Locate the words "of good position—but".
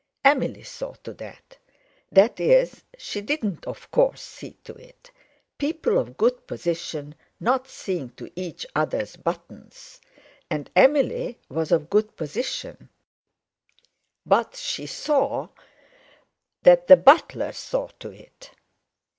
11.71-14.55